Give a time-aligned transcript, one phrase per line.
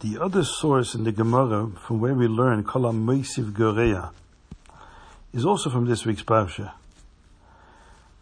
[0.00, 4.10] The other source in the Gemara from where we learn Kolam Meisiv Goreya
[5.32, 6.72] is also from this week's Parsha.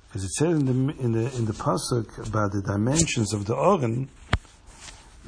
[0.06, 3.54] Because it said in the, in the, in the Pasuk about the dimensions of the
[3.54, 4.08] Oren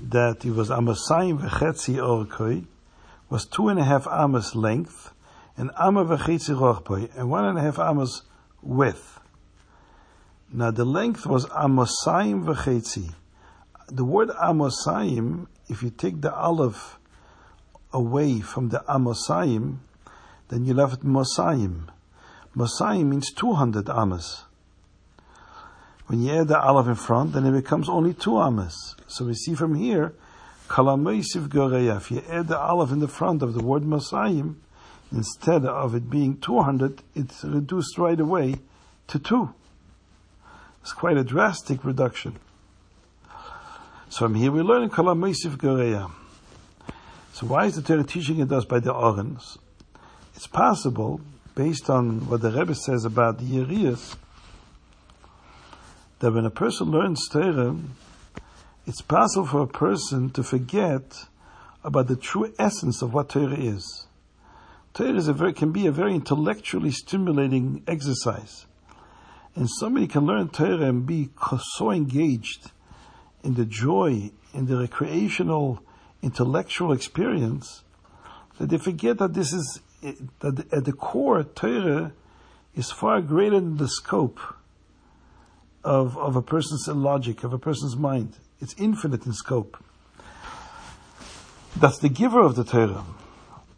[0.01, 2.65] that it was Amasayim Vechetzi Orkoi,
[3.29, 5.13] was two and a half amas length,
[5.57, 8.23] and Amma Vechetzi Rochpoi, and one and a half amas
[8.63, 9.19] width.
[10.53, 13.15] Now the length was Amasayim Vechetzi.
[13.89, 16.99] The word Amasayim, if you take the aleph
[17.93, 19.79] away from the Amasayim,
[20.49, 21.89] then you left Mosayim.
[22.57, 24.45] Mosayim means 200 amas.
[26.07, 28.95] When you add the aleph in front, then it becomes only two amas.
[29.09, 30.15] So we see from here,
[30.69, 31.97] Kalameisiv Goreya.
[31.97, 34.57] If you add the aleph in the front of the word Mosayim,
[35.13, 38.57] instead of it being 200, it's reduced right away
[39.09, 39.55] to two.
[40.83, 42.39] It's quite a drastic reduction.
[44.17, 46.11] So from here we learn Kalameisiv Goreya.
[47.35, 49.59] So why is the Torah teaching it us by the Orens?
[50.35, 51.21] It's possible,
[51.55, 54.17] based on what the Rebbe says about the Yerias,
[56.21, 57.77] that when a person learns Torah,
[58.87, 61.27] it's possible for a person to forget
[61.85, 64.07] about the true essence of what Torah is.
[64.95, 68.65] Torah is a very, can be a very intellectually stimulating exercise.
[69.55, 71.29] And somebody can learn Torah and be
[71.77, 72.71] so engaged
[73.47, 75.81] in the joy, in the recreational,
[76.21, 77.85] intellectual experience,
[78.59, 79.81] that they forget that this is,
[80.41, 82.13] that at the core, Torah
[82.75, 84.41] is far greater than the scope
[85.85, 88.35] of, of a person's logic, of a person's mind.
[88.61, 89.83] It's infinite in scope.
[91.77, 93.05] That's the giver of the Torah,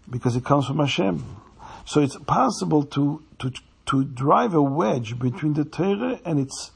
[0.08, 1.36] because it comes from Hashem.
[1.84, 3.52] So it's possible to, to,
[3.86, 6.70] to drive a wedge between the Torah and its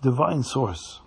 [0.00, 1.00] divine source.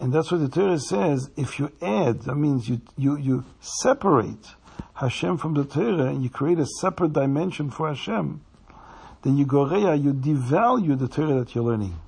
[0.00, 1.30] And that's what the Torah says.
[1.36, 4.54] If you add, that means you, you, you separate
[4.94, 8.40] Hashem from the Torah and you create a separate dimension for Hashem,
[9.22, 12.00] then you goreya, you devalue the Torah that you're learning.